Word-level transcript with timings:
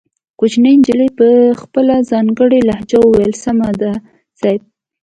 کوچنۍ 0.39 0.73
نجلۍ 0.79 1.09
په 1.19 1.27
خپله 1.61 1.95
ځانګړې 2.11 2.59
لهجه 2.69 2.97
وويل 3.01 3.33
سمه 3.43 3.69
ده 3.81 3.91
صيب. 4.39 4.61